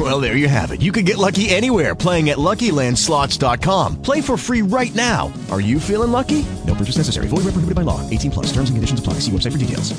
Well, 0.00 0.18
there 0.18 0.34
you 0.34 0.48
have 0.48 0.70
it. 0.70 0.80
You 0.80 0.92
can 0.92 1.04
get 1.04 1.18
lucky 1.18 1.50
anywhere 1.50 1.94
playing 1.94 2.30
at 2.30 2.38
LuckyLandSlots.com. 2.38 4.00
Play 4.00 4.22
for 4.22 4.38
free 4.38 4.62
right 4.62 4.94
now. 4.94 5.30
Are 5.50 5.60
you 5.60 5.78
feeling 5.78 6.10
lucky? 6.10 6.46
No 6.66 6.74
purchase 6.74 6.96
necessary. 6.96 7.26
Void 7.28 7.44
where 7.44 7.52
prohibited 7.52 7.74
by 7.74 7.82
law. 7.82 8.00
18 8.08 8.30
plus. 8.30 8.46
Terms 8.46 8.70
and 8.70 8.78
conditions 8.78 8.98
apply. 8.98 9.14
See 9.20 9.30
website 9.30 9.52
for 9.52 9.58
details. 9.58 9.92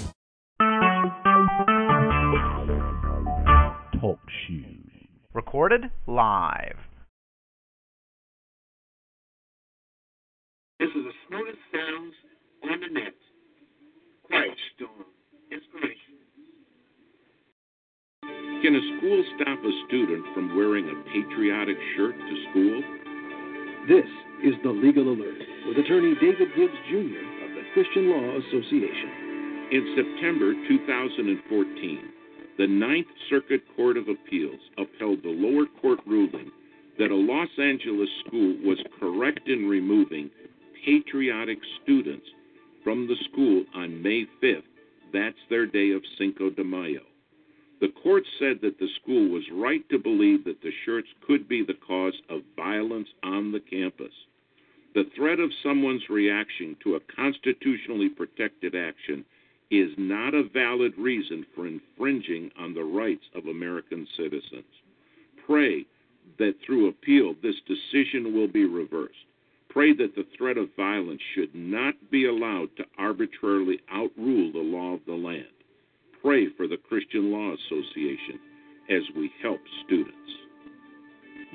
Talk 4.01 4.19
shoes. 4.47 4.89
Recorded 5.35 5.91
live. 6.07 6.77
This 10.79 10.89
is 10.89 11.03
the 11.05 11.13
smoothest 11.27 11.59
sounds 11.71 12.15
on 12.63 12.79
the 12.79 12.99
net. 12.99 13.13
Quiet 14.23 14.57
Storm 14.73 15.05
Inspiration. 15.51 16.11
Can 18.61 18.75
a 18.75 18.97
school 18.97 19.23
stop 19.35 19.57
a 19.65 19.73
student 19.87 20.23
from 20.35 20.55
wearing 20.55 20.85
a 20.85 20.93
patriotic 21.09 21.77
shirt 21.97 22.13
to 22.13 22.35
school? 22.51 22.83
This 23.89 24.05
is 24.45 24.53
the 24.61 24.69
Legal 24.69 25.09
Alert 25.09 25.41
with 25.65 25.79
attorney 25.79 26.13
David 26.21 26.53
Gibbs 26.55 26.77
Jr. 26.85 27.25
of 27.41 27.49
the 27.57 27.65
Christian 27.73 28.11
Law 28.11 28.37
Association. 28.37 29.67
In 29.71 29.95
September 29.97 30.53
2014, 30.69 32.09
the 32.59 32.67
Ninth 32.67 33.07
Circuit 33.31 33.63
Court 33.75 33.97
of 33.97 34.07
Appeals 34.07 34.61
upheld 34.77 35.23
the 35.23 35.33
lower 35.33 35.65
court 35.81 35.97
ruling 36.05 36.51
that 36.99 37.09
a 37.09 37.15
Los 37.15 37.49
Angeles 37.57 38.09
school 38.27 38.57
was 38.63 38.77
correct 38.99 39.47
in 39.47 39.67
removing 39.67 40.29
patriotic 40.85 41.57
students 41.81 42.27
from 42.83 43.07
the 43.07 43.15
school 43.31 43.65
on 43.73 44.03
May 44.03 44.27
5th. 44.43 44.69
That's 45.11 45.41
their 45.49 45.65
day 45.65 45.93
of 45.93 46.03
Cinco 46.19 46.51
de 46.51 46.63
Mayo. 46.63 47.01
The 47.81 47.89
court 47.89 48.23
said 48.37 48.61
that 48.61 48.77
the 48.77 48.89
school 49.01 49.27
was 49.29 49.49
right 49.51 49.87
to 49.89 49.97
believe 49.97 50.43
that 50.43 50.61
the 50.61 50.71
shirts 50.85 51.09
could 51.25 51.47
be 51.47 51.63
the 51.63 51.73
cause 51.73 52.13
of 52.29 52.43
violence 52.55 53.09
on 53.23 53.51
the 53.51 53.59
campus. 53.59 54.13
The 54.93 55.09
threat 55.15 55.39
of 55.39 55.51
someone's 55.63 56.07
reaction 56.07 56.77
to 56.83 56.95
a 56.95 56.99
constitutionally 57.15 58.09
protected 58.09 58.75
action 58.75 59.25
is 59.71 59.89
not 59.97 60.35
a 60.35 60.43
valid 60.43 60.95
reason 60.95 61.43
for 61.55 61.65
infringing 61.65 62.51
on 62.59 62.75
the 62.75 62.83
rights 62.83 63.25
of 63.33 63.47
American 63.47 64.05
citizens. 64.15 64.65
Pray 65.47 65.85
that 66.37 66.61
through 66.63 66.87
appeal 66.87 67.33
this 67.41 67.59
decision 67.61 68.35
will 68.35 68.47
be 68.47 68.65
reversed. 68.65 69.25
Pray 69.69 69.93
that 69.93 70.13
the 70.15 70.27
threat 70.37 70.57
of 70.57 70.75
violence 70.75 71.21
should 71.33 71.55
not 71.55 71.95
be 72.11 72.25
allowed 72.25 72.75
to 72.75 72.85
arbitrarily 72.99 73.79
outrule 73.89 74.51
the 74.51 74.59
law 74.59 74.93
of 74.93 75.05
the 75.07 75.13
land. 75.13 75.47
Pray 76.21 76.47
for 76.55 76.67
the 76.67 76.77
Christian 76.77 77.31
Law 77.31 77.53
Association 77.53 78.39
as 78.89 79.01
we 79.15 79.31
help 79.41 79.59
students. 79.85 80.17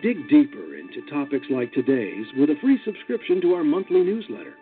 Dig 0.03 0.28
deeper 0.28 0.77
into 0.77 1.08
topics 1.11 1.47
like 1.50 1.73
today's 1.73 2.27
with 2.36 2.50
a 2.50 2.56
free 2.61 2.78
subscription 2.84 3.41
to 3.42 3.55
our 3.55 3.64
monthly 3.64 4.03
newsletter. 4.03 4.55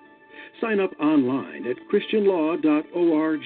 Sign 0.60 0.78
up 0.78 0.90
online 1.00 1.66
at 1.66 1.76
christianlaw.org. 1.90 3.42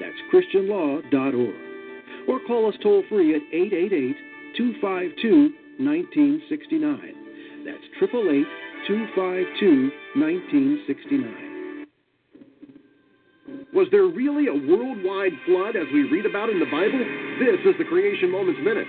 That's 0.00 0.16
christianlaw.org. 0.32 1.54
Or 2.28 2.40
call 2.46 2.68
us 2.68 2.74
toll 2.82 3.02
free 3.08 3.34
at 3.34 3.42
888 3.52 4.16
252 4.56 5.52
1969. 5.78 7.64
That's 7.64 7.84
888 8.02 8.46
252 8.86 9.90
1969. 10.16 11.57
Was 13.72 13.86
there 13.90 14.04
really 14.04 14.48
a 14.48 14.54
worldwide 14.54 15.32
flood 15.46 15.76
as 15.76 15.86
we 15.92 16.08
read 16.08 16.26
about 16.26 16.48
in 16.50 16.58
the 16.58 16.66
Bible? 16.66 16.98
This 17.38 17.60
is 17.64 17.76
the 17.78 17.84
Creation 17.84 18.30
Moments 18.30 18.60
Minute. 18.64 18.88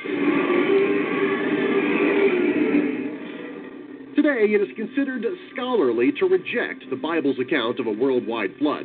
Today, 4.16 4.52
it 4.52 4.59
is 4.59 4.68
considered 4.75 5.24
scholarly 5.53 6.12
to 6.20 6.25
reject 6.28 6.84
the 6.90 7.00
Bible's 7.00 7.40
account 7.40 7.80
of 7.80 7.88
a 7.88 7.96
worldwide 7.96 8.52
flood. 8.59 8.84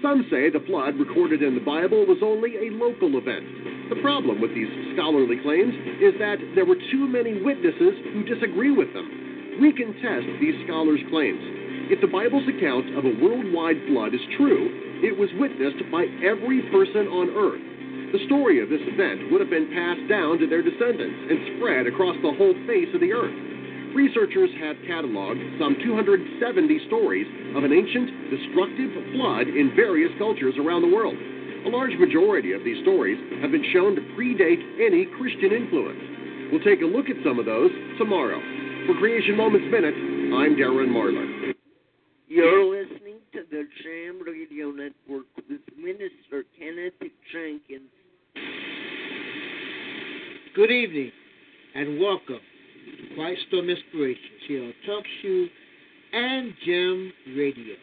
Some 0.00 0.24
say 0.32 0.48
the 0.48 0.64
flood 0.64 0.96
recorded 0.96 1.42
in 1.42 1.52
the 1.52 1.60
Bible 1.60 2.06
was 2.08 2.24
only 2.24 2.56
a 2.56 2.72
local 2.72 3.20
event. 3.20 3.92
The 3.92 4.00
problem 4.00 4.40
with 4.40 4.54
these 4.56 4.72
scholarly 4.96 5.36
claims 5.44 5.76
is 6.00 6.16
that 6.16 6.40
there 6.54 6.64
were 6.64 6.80
too 6.88 7.04
many 7.04 7.36
witnesses 7.44 7.92
who 8.16 8.24
disagree 8.24 8.72
with 8.72 8.88
them. 8.96 9.60
We 9.60 9.76
can 9.76 9.92
test 10.00 10.24
these 10.40 10.56
scholars' 10.64 11.04
claims. 11.12 11.59
If 11.90 11.98
the 11.98 12.06
Bible's 12.06 12.46
account 12.46 12.94
of 12.94 13.02
a 13.02 13.18
worldwide 13.18 13.82
flood 13.90 14.14
is 14.14 14.22
true, 14.38 15.02
it 15.02 15.10
was 15.10 15.26
witnessed 15.42 15.82
by 15.90 16.06
every 16.22 16.62
person 16.70 17.10
on 17.10 17.34
earth. 17.34 17.58
The 18.14 18.22
story 18.30 18.62
of 18.62 18.70
this 18.70 18.78
event 18.86 19.26
would 19.34 19.42
have 19.42 19.50
been 19.50 19.74
passed 19.74 20.06
down 20.06 20.38
to 20.38 20.46
their 20.46 20.62
descendants 20.62 21.18
and 21.26 21.58
spread 21.58 21.90
across 21.90 22.14
the 22.22 22.30
whole 22.30 22.54
face 22.70 22.94
of 22.94 23.02
the 23.02 23.10
earth. 23.10 23.34
Researchers 23.90 24.54
have 24.62 24.78
cataloged 24.86 25.42
some 25.58 25.74
270 25.82 26.30
stories 26.86 27.26
of 27.58 27.66
an 27.66 27.74
ancient, 27.74 28.38
destructive 28.38 28.94
flood 29.10 29.50
in 29.50 29.74
various 29.74 30.14
cultures 30.14 30.54
around 30.62 30.86
the 30.86 30.94
world. 30.94 31.18
A 31.66 31.74
large 31.74 31.98
majority 31.98 32.54
of 32.54 32.62
these 32.62 32.78
stories 32.86 33.18
have 33.42 33.50
been 33.50 33.66
shown 33.74 33.98
to 33.98 34.02
predate 34.14 34.62
any 34.78 35.10
Christian 35.18 35.50
influence. 35.50 36.54
We'll 36.54 36.62
take 36.62 36.86
a 36.86 36.90
look 36.90 37.10
at 37.10 37.18
some 37.26 37.42
of 37.42 37.50
those 37.50 37.74
tomorrow. 37.98 38.38
For 38.86 38.94
Creation 39.02 39.34
Moments 39.34 39.66
Minute, 39.74 39.98
I'm 40.38 40.54
Darren 40.54 40.94
Marlar. 40.94 41.58
You're 42.30 42.64
listening 42.64 43.16
to 43.32 43.40
the 43.50 43.64
Jam 43.82 44.20
Radio 44.24 44.70
Network 44.70 45.26
with 45.48 45.62
Minister 45.76 46.44
Kenneth 46.56 46.94
Jenkins. 47.32 47.90
Good 50.54 50.70
evening 50.70 51.10
and 51.74 51.98
welcome 51.98 52.38
to 52.38 53.14
Quiet 53.16 53.36
Storm 53.48 53.68
Inspirations 53.68 54.42
here 54.46 54.62
on 54.62 54.72
Talk 54.86 55.04
Shoe 55.20 55.48
and 56.12 56.54
Jam 56.64 57.12
Radio. 57.36 57.74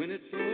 when 0.00 0.10
it's 0.12 0.24
over. 0.32 0.49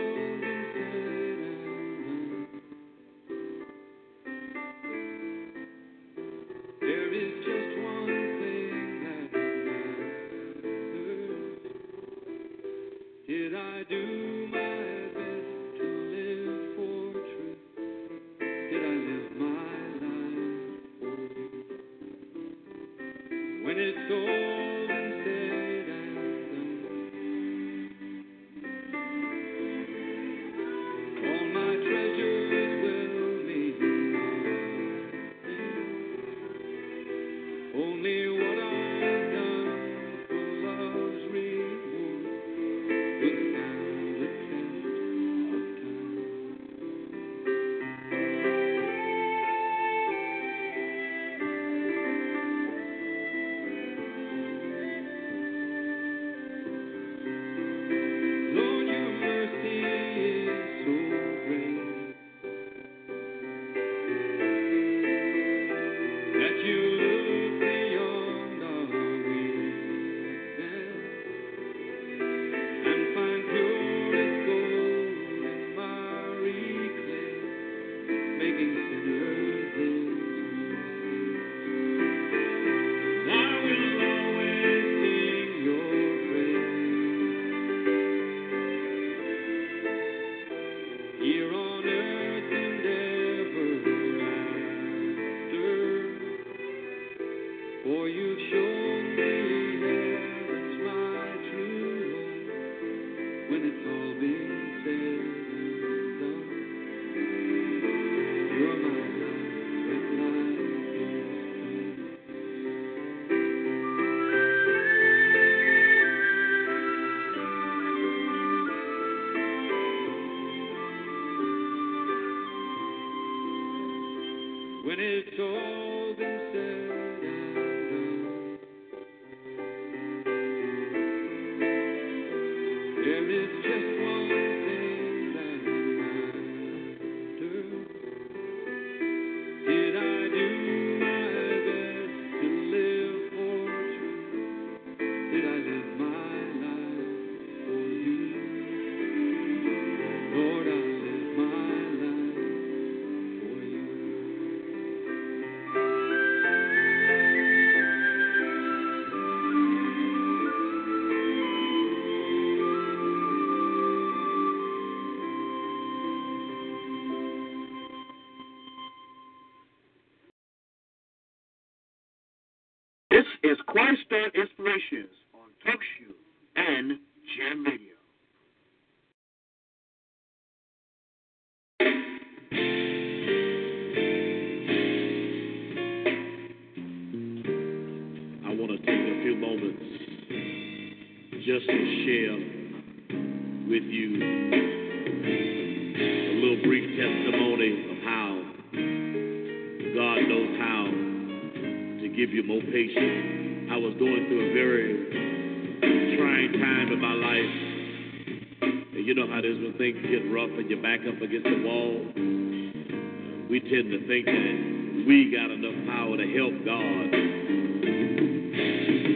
tend 213.77 213.93
to 213.93 214.01
think 214.09 214.25
that 214.25 215.05
we 215.05 215.29
got 215.29 215.53
enough 215.53 215.77
power 215.85 216.17
to 216.17 216.25
help 216.33 216.57
God. 216.65 217.13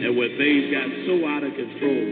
And 0.05 0.13
when 0.13 0.29
things 0.37 0.69
got 0.69 0.85
so 1.09 1.17
out 1.25 1.41
of 1.41 1.49
control, 1.49 2.05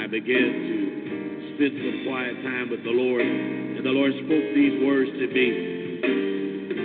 I 0.00 0.08
began 0.08 0.48
to 0.48 1.52
spend 1.52 1.76
some 1.76 2.08
quiet 2.08 2.40
time 2.40 2.72
with 2.72 2.80
the 2.88 2.94
Lord. 2.96 3.20
And 3.20 3.84
the 3.84 3.92
Lord 3.92 4.16
spoke 4.16 4.48
these 4.56 4.80
words 4.80 5.12
to 5.12 5.28
me. 5.28 6.08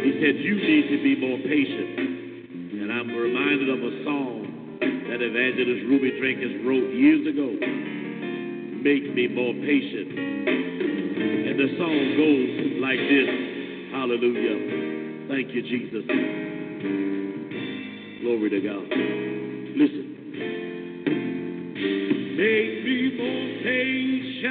He 0.04 0.20
said, 0.20 0.36
You 0.44 0.56
need 0.60 1.00
to 1.00 1.00
be 1.00 1.16
more 1.16 1.40
patient. 1.48 2.76
And 2.76 2.92
I'm 2.92 3.08
reminded 3.08 3.72
of 3.72 3.80
a 3.80 4.04
song 4.04 4.84
that 4.84 5.24
evangelist 5.24 5.88
Ruby 5.88 6.12
Jenkins 6.20 6.60
wrote 6.68 6.92
years 6.92 7.24
ago. 7.24 7.56
Make 8.84 9.16
me 9.16 9.32
more 9.32 9.56
patient. 9.64 10.12
And 10.12 11.56
the 11.56 11.72
song 11.80 11.96
goes 12.20 12.84
like 12.84 13.00
this. 13.00 13.51
Hallelujah. 14.02 14.58
Thank 15.30 15.54
you, 15.54 15.62
Jesus. 15.62 16.02
Glory 18.24 18.50
to 18.50 18.60
God. 18.60 18.90
Listen. 19.78 20.06
Make 22.36 22.84
me 22.84 23.12
more 23.16 23.46
patient. 23.62 24.42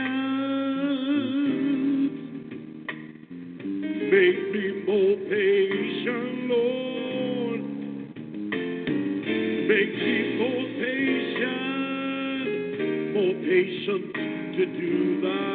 Make 4.07 4.41
me 4.55 4.65
more 4.87 5.17
patient, 5.27 6.35
Lord. 6.47 7.61
Make 9.67 9.95
me 9.99 10.17
more 10.39 10.65
patient, 10.79 11.59
more 13.15 13.35
patient 13.43 14.05
to 14.57 14.63
do 14.79 15.21
thy 15.23 15.50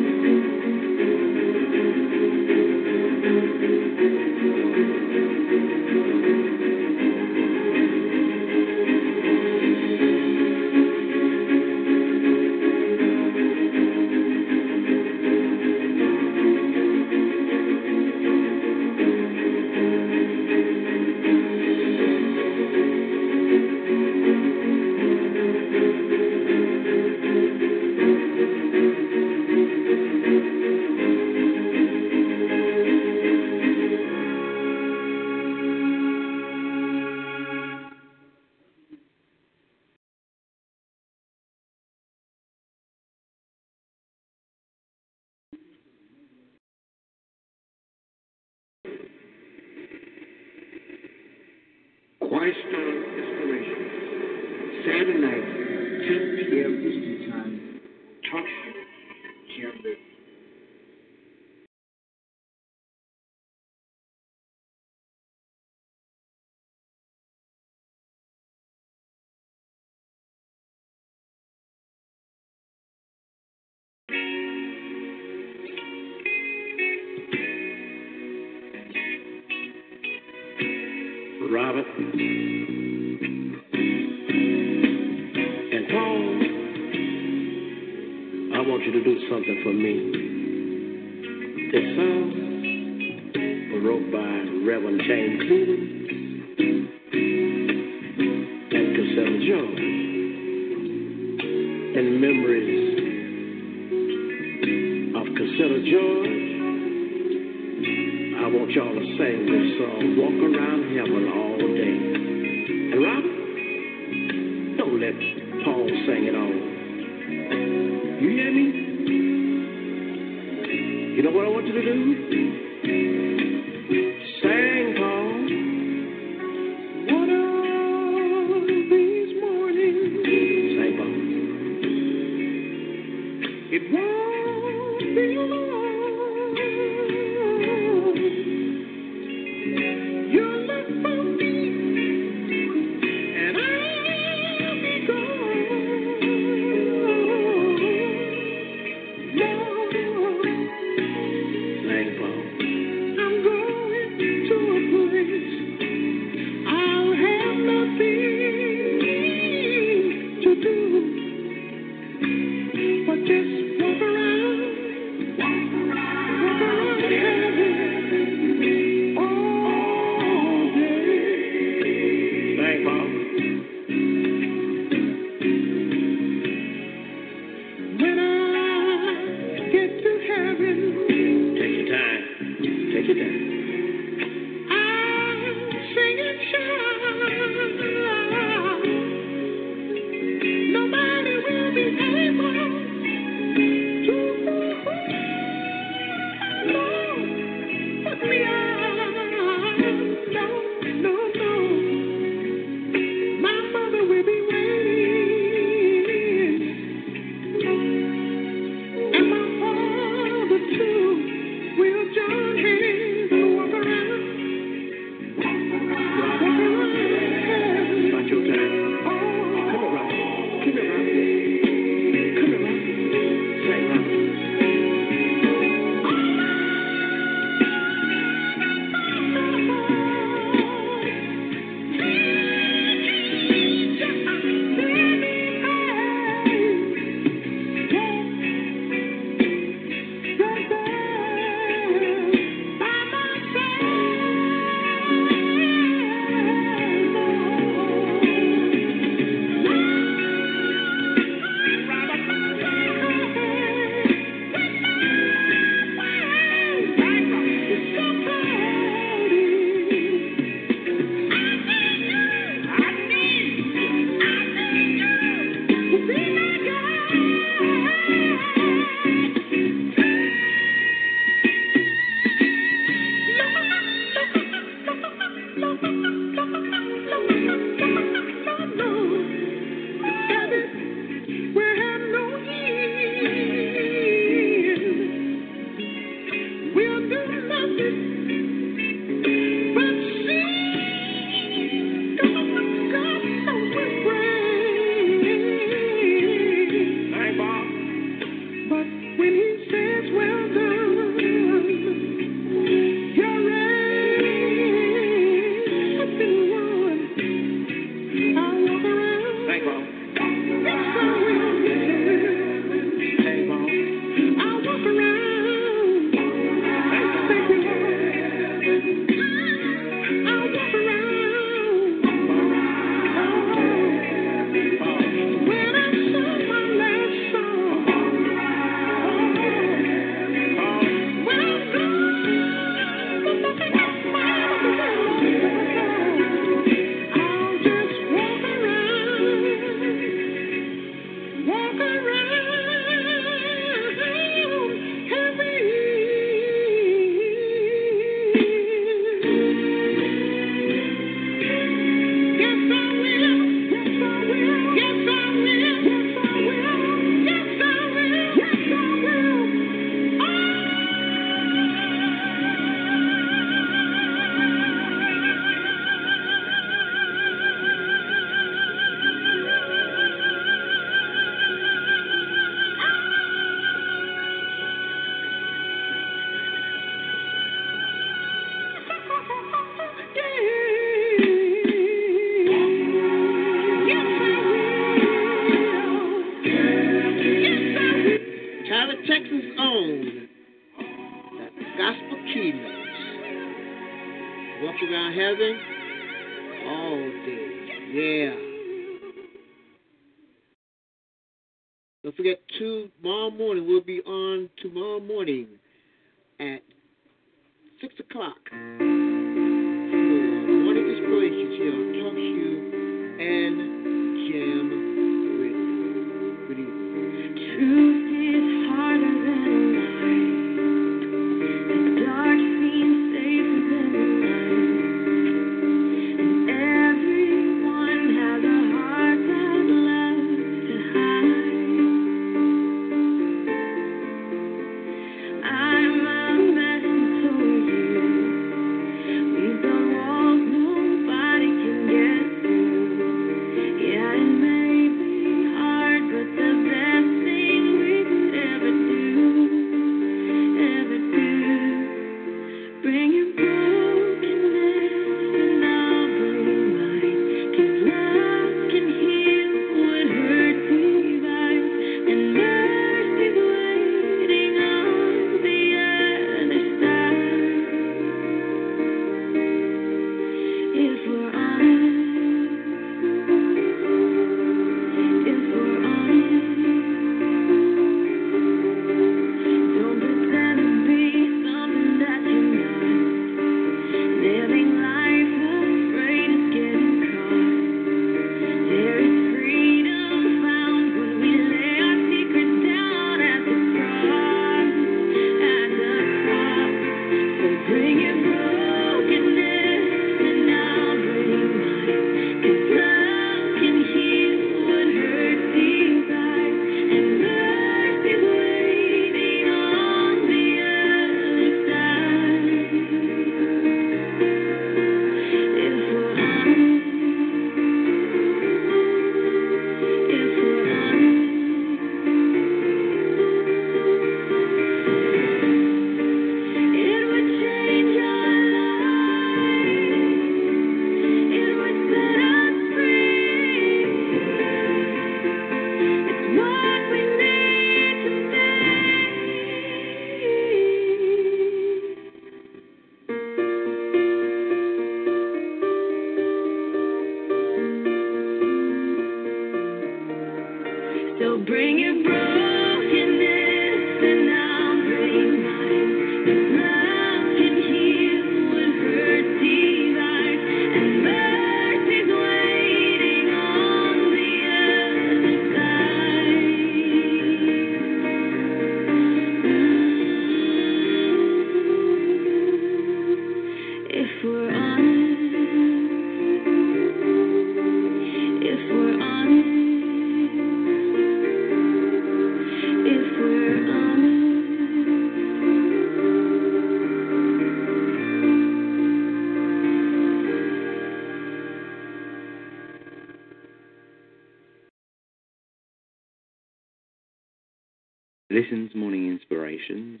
Listen's 598.38 598.72
Morning 598.72 599.10
Inspirations 599.10 600.00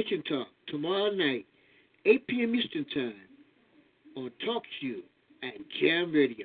Nation 0.00 0.22
Talk 0.22 0.46
tomorrow 0.68 1.10
night, 1.10 1.44
8 2.06 2.26
p.m. 2.26 2.54
Eastern 2.54 2.86
Time, 2.86 3.14
on 4.16 4.30
Talk 4.46 4.62
Shoe 4.80 5.02
at 5.42 5.52
Jam 5.78 6.10
Radio. 6.10 6.39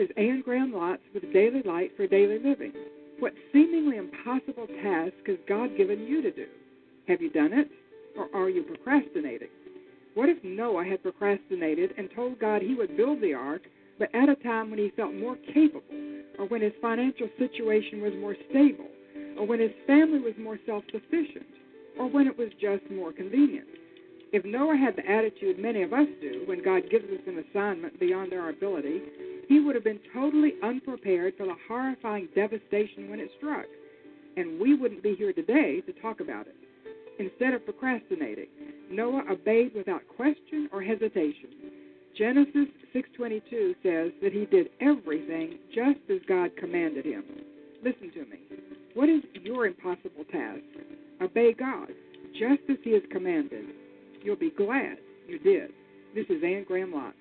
Is 0.00 0.08
Anne 0.16 0.40
Graham 0.42 0.72
Lotz 0.72 1.00
with 1.12 1.30
Daily 1.30 1.60
Light 1.62 1.92
for 1.94 2.06
Daily 2.06 2.38
Living. 2.38 2.72
What 3.18 3.34
seemingly 3.52 3.98
impossible 3.98 4.66
task 4.82 5.12
has 5.26 5.36
God 5.46 5.76
given 5.76 6.06
you 6.06 6.22
to 6.22 6.30
do? 6.30 6.46
Have 7.06 7.20
you 7.20 7.28
done 7.28 7.52
it, 7.52 7.68
or 8.16 8.34
are 8.34 8.48
you 8.48 8.62
procrastinating? 8.62 9.48
What 10.14 10.30
if 10.30 10.42
Noah 10.42 10.86
had 10.86 11.02
procrastinated 11.02 11.92
and 11.98 12.08
told 12.16 12.38
God 12.38 12.62
he 12.62 12.74
would 12.74 12.96
build 12.96 13.20
the 13.20 13.34
ark, 13.34 13.60
but 13.98 14.08
at 14.14 14.30
a 14.30 14.36
time 14.36 14.70
when 14.70 14.78
he 14.78 14.90
felt 14.96 15.12
more 15.12 15.36
capable, 15.52 15.82
or 16.38 16.46
when 16.48 16.62
his 16.62 16.72
financial 16.80 17.28
situation 17.38 18.00
was 18.00 18.14
more 18.18 18.36
stable, 18.48 18.88
or 19.38 19.46
when 19.46 19.60
his 19.60 19.72
family 19.86 20.18
was 20.18 20.32
more 20.40 20.58
self 20.64 20.82
sufficient, 20.90 21.44
or 21.98 22.08
when 22.08 22.26
it 22.26 22.38
was 22.38 22.48
just 22.58 22.90
more 22.90 23.12
convenient? 23.12 23.68
If 24.32 24.46
Noah 24.46 24.78
had 24.78 24.96
the 24.96 25.10
attitude 25.10 25.58
many 25.58 25.82
of 25.82 25.92
us 25.92 26.06
do 26.22 26.44
when 26.46 26.64
God 26.64 26.84
gives 26.90 27.04
us 27.04 27.20
an 27.26 27.44
assignment 27.50 28.00
beyond 28.00 28.32
our 28.32 28.48
ability, 28.48 29.02
he 29.50 29.58
would 29.58 29.74
have 29.74 29.82
been 29.82 29.98
totally 30.14 30.52
unprepared 30.62 31.34
for 31.36 31.44
the 31.44 31.56
horrifying 31.66 32.28
devastation 32.36 33.10
when 33.10 33.18
it 33.18 33.28
struck. 33.36 33.66
And 34.36 34.60
we 34.60 34.76
wouldn't 34.76 35.02
be 35.02 35.16
here 35.16 35.32
today 35.32 35.80
to 35.86 35.92
talk 36.00 36.20
about 36.20 36.46
it. 36.46 36.54
Instead 37.18 37.54
of 37.54 37.64
procrastinating, 37.64 38.46
Noah 38.92 39.24
obeyed 39.28 39.74
without 39.74 40.02
question 40.16 40.68
or 40.72 40.80
hesitation. 40.80 41.50
Genesis 42.16 42.68
6:22 42.94 43.74
says 43.82 44.12
that 44.22 44.32
he 44.32 44.46
did 44.46 44.70
everything 44.80 45.58
just 45.74 45.98
as 46.08 46.20
God 46.28 46.54
commanded 46.56 47.04
him. 47.04 47.24
Listen 47.82 48.12
to 48.12 48.24
me. 48.26 48.38
What 48.94 49.08
is 49.08 49.24
your 49.42 49.66
impossible 49.66 50.24
task? 50.30 50.62
Obey 51.20 51.54
God 51.54 51.92
just 52.38 52.62
as 52.68 52.78
he 52.84 52.92
has 52.92 53.02
commanded. 53.10 53.64
You'll 54.22 54.36
be 54.36 54.50
glad 54.50 54.98
you 55.26 55.40
did. 55.40 55.72
This 56.14 56.26
is 56.28 56.40
Anne 56.44 56.64
Graham 56.68 56.92
Lotz. 56.92 57.19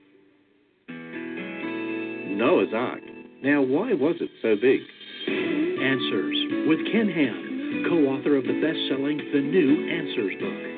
Noah's 2.30 2.74
Ark. 2.74 3.02
Now, 3.42 3.62
why 3.62 3.94
was 3.94 4.16
it 4.22 4.30
so 4.42 4.56
big? 4.56 4.82
Answers 5.82 6.38
with 6.70 6.86
Ken 6.92 7.10
Ham, 7.10 7.86
co 7.90 8.06
author 8.06 8.38
of 8.38 8.44
the 8.46 8.62
best 8.62 8.78
selling 8.88 9.18
The 9.18 9.42
New 9.42 9.90
Answers 9.90 10.38
book. 10.38 10.70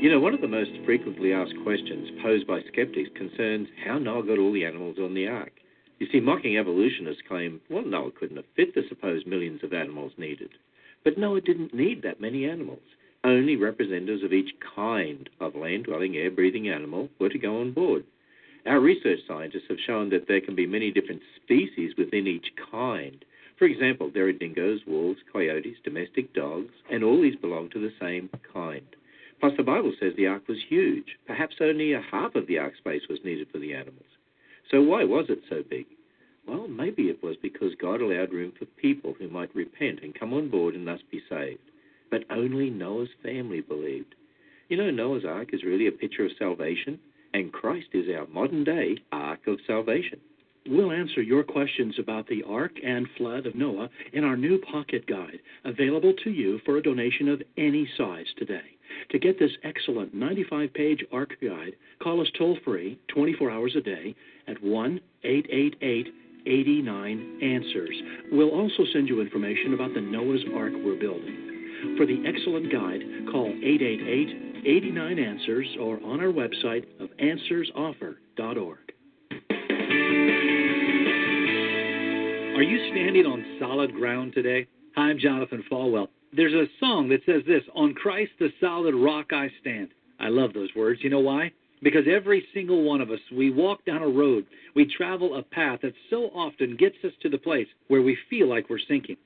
You 0.00 0.10
know, 0.10 0.20
one 0.20 0.34
of 0.34 0.40
the 0.40 0.48
most 0.48 0.70
frequently 0.84 1.32
asked 1.32 1.54
questions 1.64 2.08
posed 2.22 2.46
by 2.46 2.60
skeptics 2.70 3.10
concerns 3.16 3.66
how 3.84 3.98
Noah 3.98 4.26
got 4.26 4.38
all 4.38 4.52
the 4.52 4.64
animals 4.64 4.98
on 5.00 5.14
the 5.14 5.26
ark. 5.26 5.52
You 5.98 6.06
see, 6.12 6.20
mocking 6.20 6.56
evolutionists 6.56 7.22
claim, 7.26 7.60
well, 7.68 7.84
Noah 7.84 8.12
couldn't 8.12 8.36
have 8.36 8.46
fit 8.54 8.74
the 8.74 8.82
supposed 8.88 9.26
millions 9.26 9.64
of 9.64 9.72
animals 9.72 10.12
needed. 10.16 10.50
But 11.02 11.18
Noah 11.18 11.40
didn't 11.40 11.74
need 11.74 12.02
that 12.02 12.20
many 12.20 12.48
animals. 12.48 12.82
Only 13.24 13.56
representatives 13.56 14.22
of 14.22 14.32
each 14.32 14.50
kind 14.76 15.28
of 15.40 15.56
land 15.56 15.84
dwelling, 15.84 16.16
air 16.16 16.30
breathing 16.30 16.68
animal 16.68 17.08
were 17.18 17.30
to 17.30 17.38
go 17.38 17.60
on 17.60 17.72
board. 17.72 18.04
Our 18.66 18.80
research 18.80 19.20
scientists 19.28 19.68
have 19.68 19.78
shown 19.86 20.10
that 20.10 20.26
there 20.26 20.40
can 20.40 20.56
be 20.56 20.66
many 20.66 20.90
different 20.90 21.22
species 21.36 21.92
within 21.96 22.26
each 22.26 22.48
kind. 22.70 23.24
For 23.58 23.64
example, 23.64 24.10
there 24.12 24.26
are 24.26 24.32
dingoes, 24.32 24.80
wolves, 24.86 25.20
coyotes, 25.32 25.76
domestic 25.84 26.34
dogs, 26.34 26.72
and 26.90 27.04
all 27.04 27.22
these 27.22 27.36
belong 27.36 27.70
to 27.70 27.78
the 27.78 27.92
same 28.00 28.28
kind. 28.52 28.84
Plus, 29.38 29.52
the 29.56 29.62
Bible 29.62 29.92
says 30.00 30.14
the 30.16 30.26
ark 30.26 30.48
was 30.48 30.58
huge. 30.68 31.16
Perhaps 31.26 31.56
only 31.60 31.92
a 31.92 32.00
half 32.10 32.34
of 32.34 32.46
the 32.48 32.58
ark 32.58 32.72
space 32.76 33.02
was 33.08 33.20
needed 33.24 33.48
for 33.52 33.58
the 33.58 33.72
animals. 33.72 34.02
So, 34.70 34.82
why 34.82 35.04
was 35.04 35.26
it 35.28 35.42
so 35.48 35.62
big? 35.62 35.86
Well, 36.48 36.66
maybe 36.66 37.04
it 37.04 37.22
was 37.22 37.36
because 37.40 37.74
God 37.80 38.00
allowed 38.00 38.32
room 38.32 38.52
for 38.58 38.64
people 38.64 39.14
who 39.18 39.28
might 39.28 39.54
repent 39.54 40.00
and 40.02 40.14
come 40.14 40.32
on 40.32 40.48
board 40.48 40.74
and 40.74 40.86
thus 40.86 41.00
be 41.10 41.22
saved. 41.28 41.60
But 42.10 42.24
only 42.30 42.70
Noah's 42.70 43.08
family 43.22 43.60
believed. 43.60 44.14
You 44.68 44.76
know, 44.76 44.90
Noah's 44.90 45.24
Ark 45.24 45.50
is 45.52 45.62
really 45.62 45.86
a 45.86 45.92
picture 45.92 46.24
of 46.24 46.32
salvation, 46.38 46.98
and 47.36 47.52
Christ 47.52 47.88
is 47.92 48.06
our 48.16 48.26
modern 48.28 48.64
day 48.64 48.96
Ark 49.12 49.40
of 49.46 49.58
salvation. 49.66 50.18
We'll 50.68 50.90
answer 50.90 51.20
your 51.20 51.44
questions 51.44 51.94
about 51.98 52.26
the 52.26 52.42
Ark 52.44 52.72
and 52.82 53.06
Flood 53.18 53.46
of 53.46 53.54
Noah 53.54 53.90
in 54.14 54.24
our 54.24 54.36
new 54.36 54.58
pocket 54.58 55.06
guide, 55.06 55.40
available 55.64 56.14
to 56.24 56.30
you 56.30 56.60
for 56.64 56.78
a 56.78 56.82
donation 56.82 57.28
of 57.28 57.42
any 57.58 57.88
size 57.98 58.26
today. 58.38 58.64
To 59.10 59.18
get 59.18 59.38
this 59.38 59.52
excellent 59.64 60.14
95 60.14 60.72
page 60.72 61.04
Ark 61.12 61.34
guide, 61.42 61.76
call 62.02 62.22
us 62.22 62.28
toll 62.38 62.56
free 62.64 62.98
24 63.08 63.50
hours 63.50 63.76
a 63.76 63.82
day 63.82 64.14
at 64.48 64.62
1 64.62 65.00
888 65.22 66.14
89 66.46 67.38
Answers. 67.42 68.02
We'll 68.32 68.50
also 68.50 68.84
send 68.92 69.08
you 69.08 69.20
information 69.20 69.74
about 69.74 69.92
the 69.92 70.00
Noah's 70.00 70.44
Ark 70.54 70.72
we're 70.74 70.98
building. 70.98 71.55
For 71.96 72.06
the 72.06 72.22
excellent 72.26 72.72
guide, 72.72 73.02
call 73.30 73.48
888 73.48 74.64
89 74.66 75.18
Answers 75.18 75.76
or 75.80 76.02
on 76.02 76.20
our 76.20 76.32
website 76.32 76.84
of 77.00 77.10
answersoffer.org. 77.18 78.78
Are 82.56 82.62
you 82.62 82.90
standing 82.90 83.26
on 83.26 83.58
solid 83.60 83.94
ground 83.94 84.32
today? 84.32 84.66
Hi, 84.96 85.10
I'm 85.10 85.18
Jonathan 85.18 85.62
Falwell. 85.70 86.08
There's 86.32 86.54
a 86.54 86.66
song 86.80 87.10
that 87.10 87.20
says 87.26 87.42
this 87.46 87.62
On 87.74 87.92
Christ 87.92 88.32
the 88.38 88.48
solid 88.60 88.94
rock 88.94 89.32
I 89.32 89.50
stand. 89.60 89.88
I 90.18 90.28
love 90.28 90.54
those 90.54 90.70
words. 90.74 91.00
You 91.02 91.10
know 91.10 91.20
why? 91.20 91.52
Because 91.82 92.04
every 92.10 92.46
single 92.54 92.84
one 92.84 93.02
of 93.02 93.10
us, 93.10 93.20
we 93.30 93.50
walk 93.50 93.84
down 93.84 94.00
a 94.02 94.08
road, 94.08 94.46
we 94.74 94.86
travel 94.96 95.36
a 95.36 95.42
path 95.42 95.80
that 95.82 95.92
so 96.08 96.30
often 96.34 96.76
gets 96.76 96.96
us 97.04 97.12
to 97.20 97.28
the 97.28 97.36
place 97.36 97.68
where 97.88 98.00
we 98.00 98.16
feel 98.30 98.48
like 98.48 98.70
we're 98.70 98.78
sinking. 98.88 99.16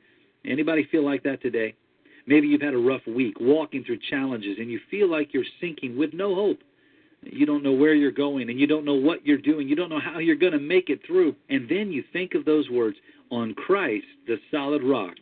Anybody 0.45 0.89
feel 0.91 1.05
like 1.05 1.23
that 1.23 1.41
today? 1.41 1.75
Maybe 2.31 2.47
you've 2.47 2.63
had 2.63 2.75
a 2.75 2.79
rough 2.79 3.05
week 3.09 3.35
walking 3.41 3.83
through 3.83 3.99
challenges 4.09 4.59
and 4.61 4.71
you 4.71 4.79
feel 4.89 5.11
like 5.11 5.35
you're 5.35 5.43
sinking 5.61 5.99
with 5.99 6.15
no 6.15 6.37
hope. 6.37 6.61
You 7.23 7.45
don't 7.45 7.65
know 7.65 7.73
where 7.73 7.93
you're 7.93 8.13
going 8.13 8.49
and 8.51 8.61
you 8.61 8.69
don't 8.69 8.85
know 8.85 8.95
what 8.95 9.27
you're 9.27 9.37
doing. 9.37 9.69
You 9.69 9.75
don't 9.75 9.91
know 9.91 9.99
how 9.99 10.21
you're 10.21 10.37
going 10.37 10.53
to 10.53 10.61
make 10.61 10.91
it 10.91 11.01
through. 11.05 11.35
And 11.49 11.69
then 11.69 11.91
you 11.91 12.05
think 12.13 12.35
of 12.35 12.45
those 12.45 12.71
words 12.71 12.97
On 13.33 13.53
Christ, 13.55 14.07
the 14.29 14.37
solid 14.53 14.85
rock, 14.85 15.17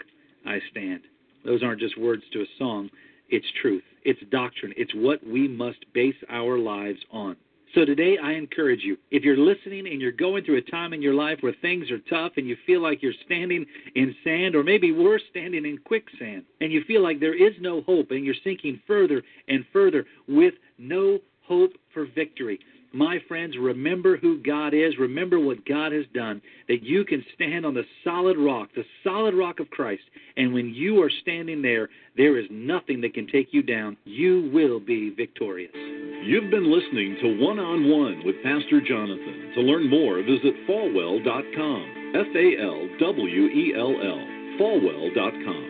I 0.44 0.58
stand. 0.70 1.00
Those 1.46 1.62
aren't 1.62 1.80
just 1.80 1.98
words 1.98 2.24
to 2.34 2.42
a 2.42 2.46
song, 2.58 2.90
it's 3.30 3.46
truth, 3.62 3.84
it's 4.04 4.20
doctrine, 4.30 4.74
it's 4.76 4.94
what 4.94 5.26
we 5.26 5.48
must 5.48 5.78
base 5.94 6.14
our 6.28 6.58
lives 6.58 7.00
on. 7.10 7.36
So 7.74 7.84
today, 7.84 8.16
I 8.22 8.32
encourage 8.32 8.80
you 8.82 8.96
if 9.10 9.22
you're 9.22 9.36
listening 9.36 9.86
and 9.88 10.00
you're 10.00 10.10
going 10.10 10.42
through 10.44 10.56
a 10.56 10.62
time 10.62 10.94
in 10.94 11.02
your 11.02 11.12
life 11.12 11.38
where 11.40 11.54
things 11.60 11.90
are 11.90 11.98
tough 12.10 12.32
and 12.36 12.46
you 12.46 12.56
feel 12.66 12.80
like 12.80 13.02
you're 13.02 13.12
standing 13.26 13.66
in 13.94 14.14
sand, 14.24 14.54
or 14.54 14.64
maybe 14.64 14.90
worse, 14.90 15.22
standing 15.30 15.66
in 15.66 15.76
quicksand, 15.78 16.44
and 16.60 16.72
you 16.72 16.82
feel 16.86 17.02
like 17.02 17.20
there 17.20 17.34
is 17.34 17.52
no 17.60 17.82
hope 17.82 18.10
and 18.10 18.24
you're 18.24 18.34
sinking 18.42 18.80
further 18.86 19.22
and 19.48 19.66
further 19.72 20.06
with 20.26 20.54
no 20.78 21.18
hope 21.46 21.72
for 21.92 22.06
victory. 22.14 22.58
My 22.92 23.18
friends, 23.28 23.56
remember 23.58 24.16
who 24.16 24.42
God 24.42 24.72
is. 24.72 24.98
Remember 24.98 25.38
what 25.38 25.66
God 25.66 25.92
has 25.92 26.04
done. 26.14 26.40
That 26.68 26.82
you 26.82 27.04
can 27.04 27.24
stand 27.34 27.66
on 27.66 27.74
the 27.74 27.84
solid 28.02 28.38
rock, 28.38 28.70
the 28.74 28.84
solid 29.04 29.34
rock 29.34 29.60
of 29.60 29.68
Christ. 29.70 30.02
And 30.36 30.54
when 30.54 30.72
you 30.74 31.02
are 31.02 31.10
standing 31.22 31.60
there, 31.60 31.88
there 32.16 32.38
is 32.38 32.46
nothing 32.50 33.00
that 33.02 33.14
can 33.14 33.26
take 33.26 33.48
you 33.52 33.62
down. 33.62 33.96
You 34.04 34.50
will 34.52 34.80
be 34.80 35.10
victorious. 35.10 35.72
You've 35.74 36.50
been 36.50 36.70
listening 36.70 37.16
to 37.20 37.44
One 37.44 37.58
on 37.58 37.88
One 37.90 38.22
with 38.24 38.42
Pastor 38.42 38.80
Jonathan. 38.80 39.52
To 39.54 39.60
learn 39.60 39.88
more, 39.88 40.22
visit 40.22 40.54
falwell.com. 40.68 42.12
F 42.14 42.26
A 42.34 42.62
L 42.62 42.88
W 43.00 43.46
E 43.46 43.74
L 43.76 43.94
L. 44.02 44.58
Falwell.com. 44.58 45.67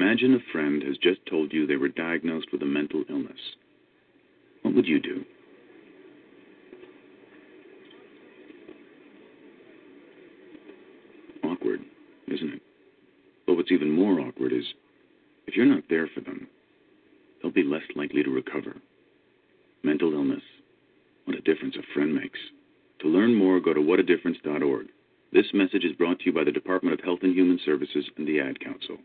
Imagine 0.00 0.34
a 0.34 0.52
friend 0.52 0.82
has 0.82 0.96
just 0.96 1.20
told 1.26 1.52
you 1.52 1.66
they 1.66 1.76
were 1.76 1.88
diagnosed 1.88 2.46
with 2.52 2.62
a 2.62 2.64
mental 2.64 3.04
illness. 3.10 3.38
What 4.62 4.74
would 4.74 4.86
you 4.86 4.98
do? 4.98 5.26
Awkward, 11.44 11.80
isn't 12.28 12.54
it? 12.54 12.62
But 13.46 13.56
what's 13.56 13.70
even 13.70 13.90
more 13.90 14.18
awkward 14.20 14.54
is 14.54 14.64
if 15.46 15.54
you're 15.54 15.66
not 15.66 15.84
there 15.90 16.08
for 16.14 16.22
them, 16.22 16.48
they'll 17.42 17.52
be 17.52 17.62
less 17.62 17.82
likely 17.94 18.22
to 18.22 18.30
recover. 18.30 18.76
Mental 19.82 20.14
illness. 20.14 20.42
What 21.26 21.36
a 21.36 21.42
difference 21.42 21.76
a 21.76 21.82
friend 21.92 22.14
makes. 22.14 22.38
To 23.00 23.08
learn 23.08 23.34
more, 23.34 23.60
go 23.60 23.74
to 23.74 23.80
whatadifference.org. 23.80 24.86
This 25.30 25.52
message 25.52 25.84
is 25.84 25.94
brought 25.94 26.20
to 26.20 26.24
you 26.24 26.32
by 26.32 26.44
the 26.44 26.52
Department 26.52 26.98
of 26.98 27.04
Health 27.04 27.20
and 27.22 27.34
Human 27.36 27.60
Services 27.66 28.06
and 28.16 28.26
the 28.26 28.40
Ad 28.40 28.60
Council. 28.60 28.96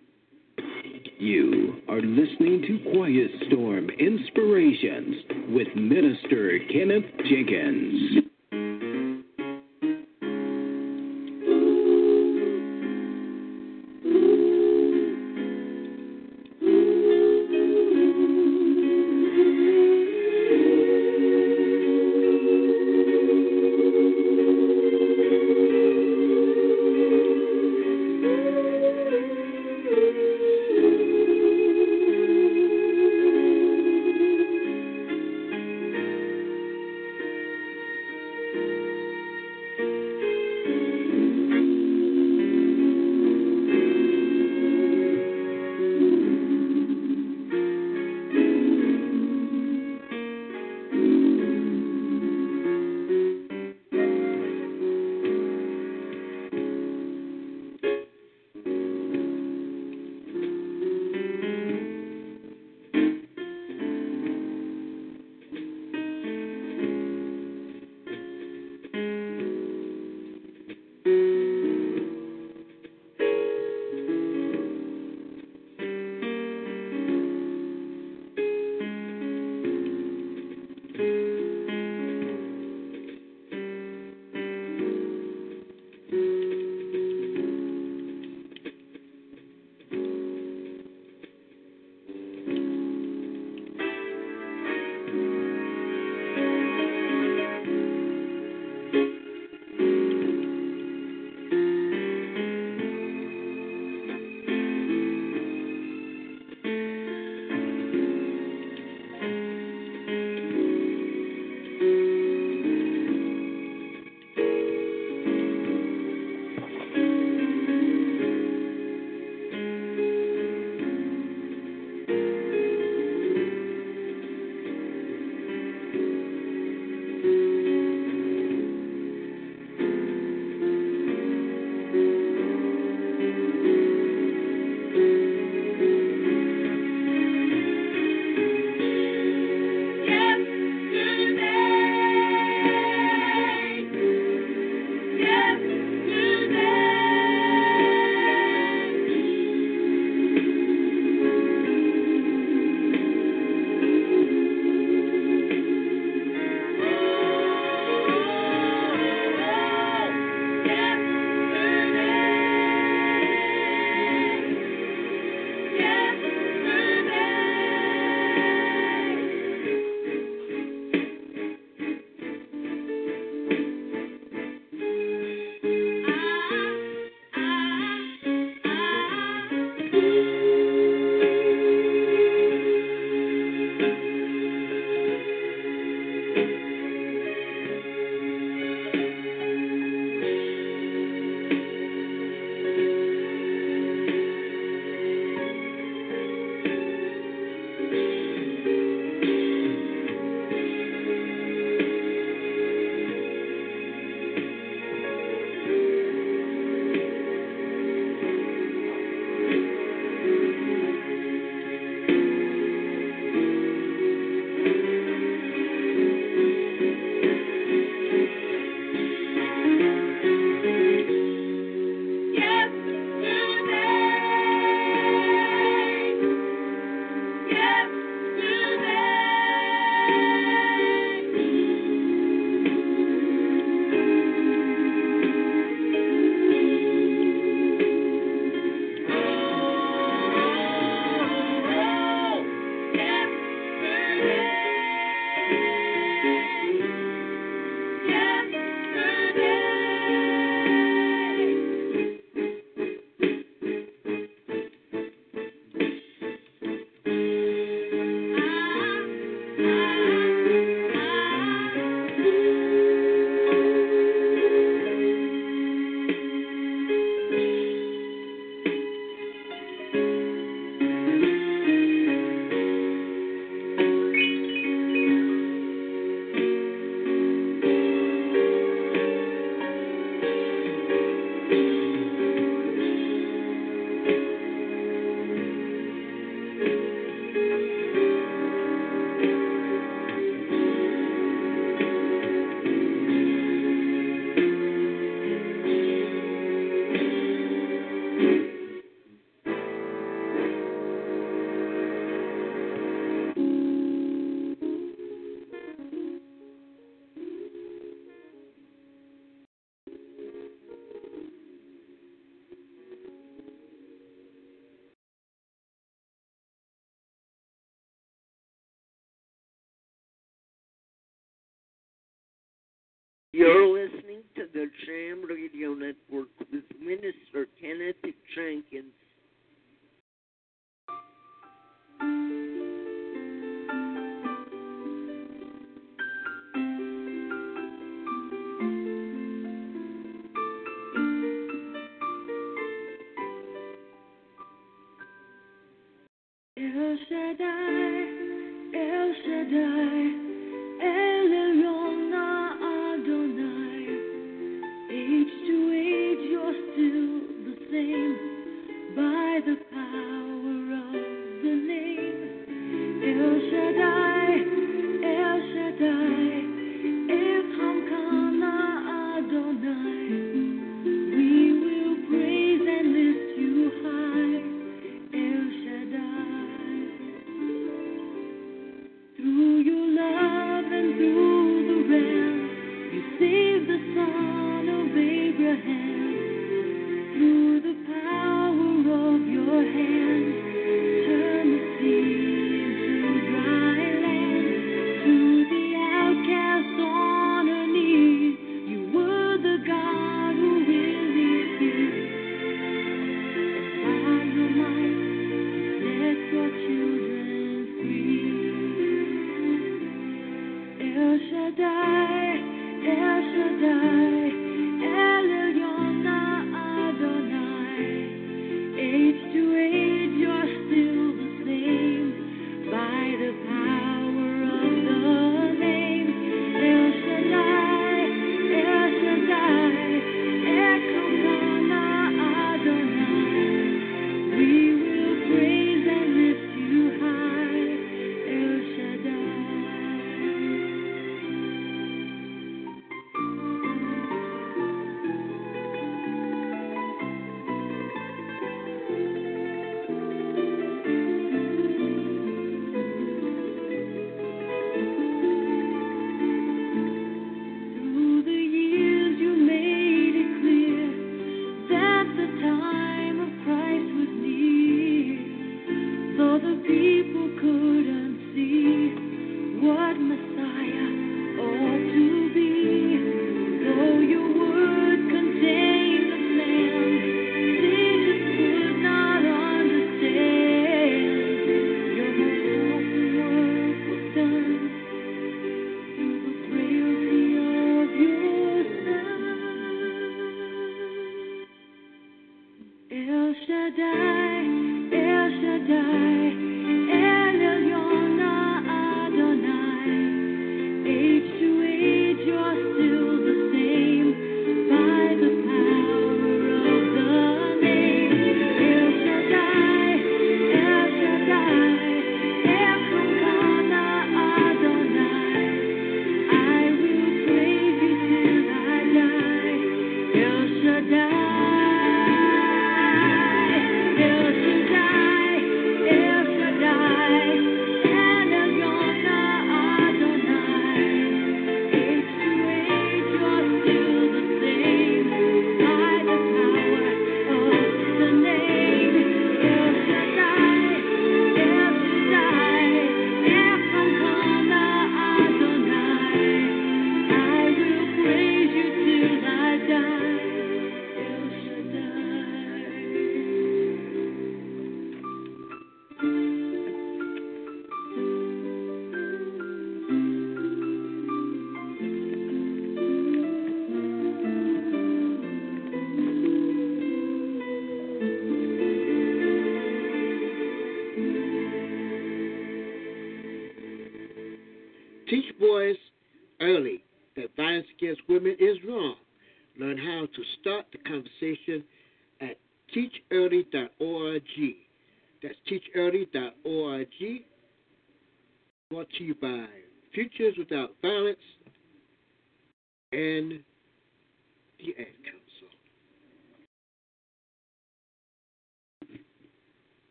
You 1.18 1.82
are 1.88 2.02
listening 2.02 2.62
to 2.68 2.92
Quiet 2.92 3.32
Storm 3.48 3.90
Inspirations 3.90 5.16
with 5.50 5.68
Minister 5.74 6.60
Kenneth 6.70 7.06
Jenkins. 7.30 8.25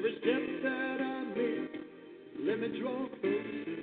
Every 0.00 0.16
step 0.22 0.62
that 0.62 0.98
I 1.02 1.24
make, 1.36 1.80
let 2.46 2.58
me 2.58 2.80
draw 2.80 3.06
closer. 3.20 3.79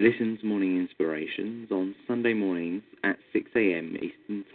Listen's 0.01 0.43
Morning 0.43 0.79
Inspirations 0.79 1.71
on 1.71 1.95
Sunday 2.09 2.33
mornings 2.33 2.83
at 3.05 3.19
6 3.35 3.51
a.m. 3.55 3.97
Eastern 3.97 4.47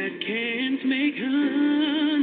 that 0.00 0.18
can't 0.26 0.82
make 0.86 1.14
honey. 1.18 2.19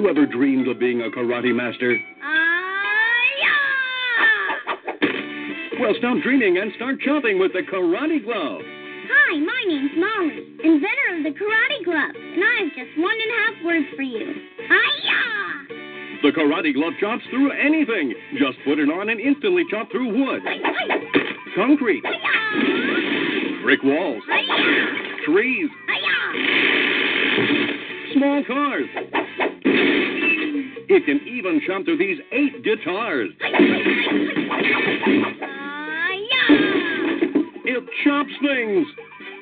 You 0.00 0.08
ever 0.08 0.24
dreamed 0.24 0.66
of 0.66 0.78
being 0.78 1.02
a 1.02 1.10
karate 1.10 1.54
master? 1.54 1.92
Uh, 1.92 2.40
well, 5.78 5.92
stop 5.98 6.16
dreaming 6.22 6.56
and 6.56 6.72
start 6.76 7.00
chopping 7.00 7.38
with 7.38 7.52
the 7.52 7.60
Karate 7.60 8.24
Glove. 8.24 8.62
Hi, 8.64 9.36
my 9.40 9.64
name's 9.66 9.92
Molly, 9.96 10.56
inventor 10.64 11.16
of 11.18 11.24
the 11.24 11.36
Karate 11.36 11.84
Glove, 11.84 12.16
and 12.16 12.42
I 12.42 12.64
have 12.64 12.72
just 12.72 12.96
one 12.96 13.12
and 13.12 13.30
a 13.30 13.36
half 13.44 13.64
words 13.64 13.86
for 13.94 14.02
you. 14.02 14.34
Hiya! 14.56 15.20
The 16.22 16.32
Karate 16.32 16.72
Glove 16.72 16.94
chops 16.98 17.24
through 17.28 17.52
anything. 17.52 18.14
Just 18.38 18.56
put 18.64 18.78
it 18.78 18.88
on 18.88 19.10
and 19.10 19.20
instantly 19.20 19.64
chop 19.70 19.90
through 19.90 20.16
wood, 20.16 20.40
concrete, 21.54 22.02
brick 23.62 23.82
walls, 23.82 24.22
trees, 25.26 25.68
small 28.14 28.44
cars. 28.46 28.88
It 31.00 31.06
can 31.08 31.24
even 31.24 31.64
chop 31.66 31.88
through 31.88 31.96
these 31.96 32.20
eight 32.30 32.60
guitars. 32.60 33.32
Uh, 33.40 33.48
it 37.64 37.80
chops 38.04 38.36
things. 38.44 38.84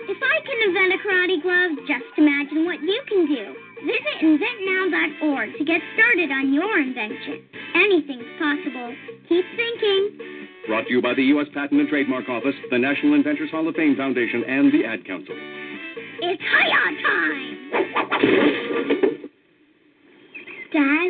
If 0.06 0.22
I 0.22 0.38
can 0.46 0.54
invent 0.70 0.94
a 0.94 1.02
karate 1.02 1.42
glove, 1.42 1.74
just 1.90 2.14
imagine 2.14 2.62
what 2.64 2.78
you 2.78 3.02
can 3.10 3.26
do. 3.26 3.58
Visit 3.82 4.22
inventnow.org 4.22 5.58
to 5.58 5.64
get 5.64 5.82
started 5.98 6.30
on 6.30 6.54
your 6.54 6.78
invention. 6.78 7.42
Anything's 7.74 8.38
possible. 8.38 8.94
Keep 9.28 9.44
thinking. 9.58 10.46
Brought 10.68 10.86
to 10.86 10.92
you 10.92 11.02
by 11.02 11.14
the 11.14 11.24
U.S. 11.34 11.48
Patent 11.54 11.80
and 11.80 11.88
Trademark 11.88 12.28
Office, 12.28 12.54
the 12.70 12.78
National 12.78 13.14
Inventors 13.14 13.50
Hall 13.50 13.66
of 13.66 13.74
Fame 13.74 13.96
Foundation, 13.96 14.44
and 14.46 14.72
the 14.72 14.84
Ad 14.86 15.04
Council. 15.04 15.34
It's 16.22 16.38
hiya 16.38 17.02
time! 17.02 17.58
Dad, 20.70 21.07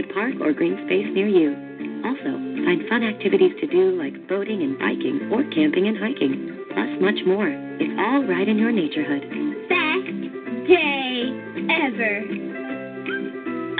neighborhood 0.00 0.14
park 0.14 0.34
or 0.40 0.52
green 0.52 0.76
space 0.86 1.06
near 1.12 1.28
you. 1.28 1.56
Also, 2.04 2.32
find 2.64 2.88
fun 2.88 3.02
activities 3.04 3.52
to 3.60 3.66
do 3.66 3.98
like 3.98 4.28
boating 4.28 4.62
and 4.62 4.78
biking 4.78 5.28
or 5.32 5.44
camping 5.50 5.86
and 5.86 5.98
hiking, 5.98 6.64
plus 6.72 6.88
much 7.00 7.20
more. 7.26 7.48
It's 7.48 7.94
all 7.98 8.24
right 8.24 8.48
in 8.48 8.58
your 8.58 8.72
naturehood. 8.72 9.68
Best 9.68 10.68
day 10.68 11.28
ever. 11.68 12.24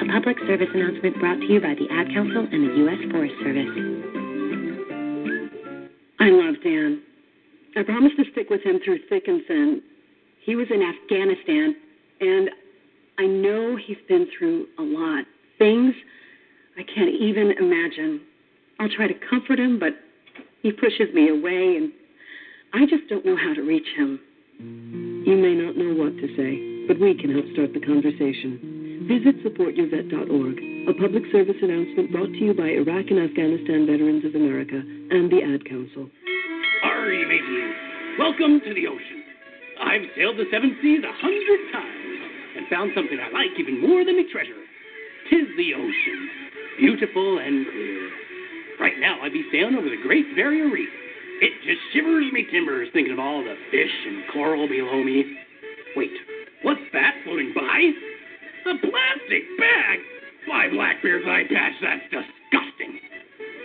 A 0.00 0.12
public 0.12 0.36
service 0.46 0.68
announcement 0.74 1.18
brought 1.20 1.40
to 1.40 1.46
you 1.46 1.60
by 1.60 1.74
the 1.74 1.88
Ad 1.92 2.08
Council 2.12 2.46
and 2.50 2.68
the 2.68 2.74
U.S. 2.84 3.00
Forest 3.10 3.34
Service. 3.42 3.72
I 6.20 6.28
love 6.28 6.56
Dan. 6.62 7.02
I 7.76 7.82
promised 7.82 8.16
to 8.16 8.24
stick 8.32 8.50
with 8.50 8.62
him 8.62 8.80
through 8.84 8.98
thick 9.08 9.24
and 9.26 9.40
thin. 9.46 9.82
He 10.44 10.56
was 10.56 10.66
in 10.70 10.82
Afghanistan, 10.82 11.76
and 12.20 12.50
I 13.18 13.26
know 13.26 13.76
he's 13.76 14.00
been 14.08 14.26
through 14.36 14.66
a 14.78 14.82
lot. 14.82 15.24
Things 15.58 15.94
I 16.80 16.82
can't 16.96 17.12
even 17.12 17.52
imagine. 17.60 18.24
I'll 18.80 18.88
try 18.88 19.06
to 19.06 19.12
comfort 19.28 19.60
him, 19.60 19.78
but 19.78 20.00
he 20.64 20.72
pushes 20.72 21.12
me 21.12 21.28
away, 21.28 21.76
and 21.76 21.92
I 22.72 22.88
just 22.88 23.04
don't 23.06 23.20
know 23.20 23.36
how 23.36 23.52
to 23.52 23.60
reach 23.60 23.84
him. 24.00 24.16
You 25.28 25.36
may 25.36 25.52
not 25.52 25.76
know 25.76 25.92
what 25.92 26.16
to 26.16 26.26
say, 26.40 26.56
but 26.88 26.96
we 26.96 27.12
can 27.12 27.36
help 27.36 27.44
start 27.52 27.76
the 27.76 27.84
conversation. 27.84 29.04
Visit 29.12 29.44
supportyourvet.org, 29.44 30.56
a 30.88 30.94
public 30.96 31.28
service 31.28 31.60
announcement 31.60 32.16
brought 32.16 32.32
to 32.32 32.40
you 32.48 32.56
by 32.56 32.72
Iraq 32.72 33.12
and 33.12 33.28
Afghanistan 33.28 33.84
Veterans 33.84 34.24
of 34.24 34.32
America 34.32 34.80
and 34.80 35.28
the 35.28 35.44
Ad 35.44 35.68
Council. 35.68 36.08
Ari, 36.80 37.28
mateys. 37.28 37.76
Welcome 38.16 38.56
to 38.64 38.72
the 38.72 38.88
ocean. 38.88 39.20
I've 39.84 40.08
sailed 40.16 40.40
the 40.40 40.48
seven 40.48 40.72
seas 40.80 41.04
a 41.04 41.12
hundred 41.12 41.60
times 41.76 42.20
and 42.56 42.64
found 42.72 42.96
something 42.96 43.20
I 43.20 43.28
like 43.36 43.52
even 43.60 43.84
more 43.84 44.00
than 44.00 44.16
a 44.16 44.24
treasure. 44.32 44.64
Tis 45.28 45.46
the 45.60 45.76
ocean, 45.76 46.49
beautiful 46.78 47.38
and 47.38 47.66
clear. 47.66 48.10
Right 48.80 48.98
now, 48.98 49.20
I'd 49.22 49.32
be 49.32 49.44
sailing 49.52 49.76
over 49.76 49.88
the 49.88 50.00
Great 50.02 50.34
Barrier 50.36 50.70
Reef. 50.70 50.88
It 51.40 51.52
just 51.64 51.80
shivers 51.92 52.32
me 52.32 52.46
timbers 52.52 52.88
thinking 52.92 53.12
of 53.12 53.18
all 53.18 53.42
the 53.42 53.56
fish 53.70 53.96
and 54.06 54.24
coral 54.32 54.68
below 54.68 55.02
me. 55.02 55.24
Wait, 55.96 56.12
what's 56.62 56.84
that 56.92 57.14
floating 57.24 57.52
by? 57.54 57.92
A 58.70 58.74
plastic 58.76 59.44
bag! 59.56 59.98
Why, 60.46 60.68
Blackbeard's 60.68 61.26
eye 61.28 61.44
patch, 61.48 61.72
that's 61.80 62.04
disgusting. 62.12 63.00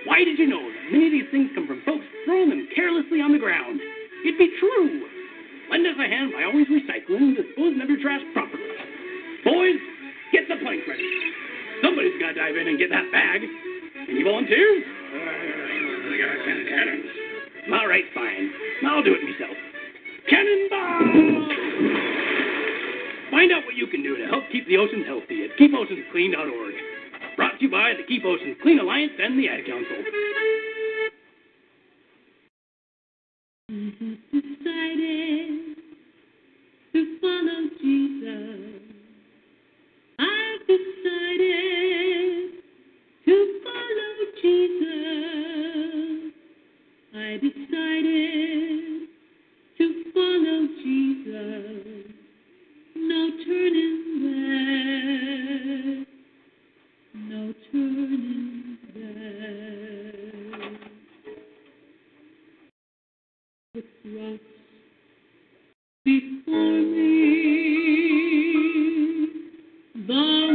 Why 0.06 0.23
did 0.23 0.40
you 0.40 0.48
know 0.48 0.64
that 0.64 0.91
many 0.91 1.07
of 1.07 1.11
these 1.11 1.32
things 1.32 1.52
come 1.56 1.68
from 1.68 1.82
folks 1.86 2.06
throwing 2.26 2.49
them 2.49 2.68
carelessly 2.76 3.19
on 3.19 3.32
the 3.32 3.40
ground? 3.40 3.80
It'd 4.23 4.40
be 4.40 4.52
true. 4.60 5.07
Lend 5.69 5.88
us 5.88 5.99
a 5.99 6.07
hand 6.07 6.32
by 6.32 6.44
always 6.44 6.68
recycling 6.68 7.34
and 7.34 7.36
disposing 7.36 7.82
of 7.82 7.90
your 7.90 7.99
trash 8.02 8.22
properly. 8.34 8.64
Boys, 9.44 9.80
get 10.32 10.48
the 10.48 10.56
plank 10.64 10.82
ready. 10.88 11.03
Somebody's 11.81 12.19
got 12.19 12.34
to 12.34 12.39
dive 12.39 12.56
in 12.56 12.68
and 12.68 12.77
get 12.77 12.89
that 12.89 13.11
bag. 13.11 13.41
Any 14.10 14.23
volunteers? 14.23 14.84
Cannons. 16.69 17.06
All 17.73 17.88
right, 17.88 18.06
fine. 18.14 18.52
I'll 18.88 19.03
do 19.03 19.15
it 19.15 19.23
myself. 19.23 19.57
Cannonball! 20.30 21.45
Find 23.31 23.52
out 23.52 23.65
what 23.65 23.76
you 23.76 23.88
can 23.88 24.02
do 24.03 24.15
to 24.18 24.26
help 24.27 24.43
keep 24.52 24.68
the 24.68 24.77
oceans 24.77 25.06
healthy 25.06 25.45
at 25.45 25.57
keepoceansclean.org. 25.60 26.73
Brought 27.35 27.60
to 27.60 27.65
you 27.65 27.69
by 27.69 27.93
the 27.97 28.03
Keep 28.07 28.23
Oceans 28.23 28.57
Clean 28.61 28.80
Alliance 28.80 29.11
and 29.19 29.38
the 29.38 29.49
Ad 29.49 29.65
Council. 29.65 29.97
decided 34.31 35.76
to 36.93 37.19
follow 37.19 37.69
Jesus. 37.81 38.74
I 47.36 47.38
decided 47.38 49.10
to 49.78 49.86
follow 50.14 50.68
Jesus. 50.82 52.14
No 52.95 53.30
turning 53.44 53.98
back. 54.24 56.07
No 57.14 57.41
turning 57.74 58.78
back. 63.74 64.40
Before 66.06 66.80
me. 66.94 67.06
The 70.07 70.55